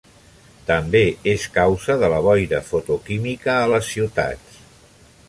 [0.69, 1.01] També
[1.33, 4.61] és causa de la boira fotoquímica a les ciutats.